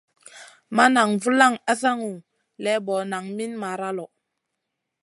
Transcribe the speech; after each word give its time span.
Ma 0.75 0.85
nan 0.93 1.09
vulaŋ 1.23 1.53
asaŋu 1.71 2.11
lébo 2.63 2.95
naŋ 3.11 3.25
min 3.37 3.51
mara 3.61 3.89
lo. 3.97 4.05